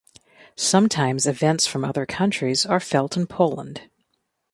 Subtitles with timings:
[0.55, 3.87] Sometimes events from other countries are felt in Poland.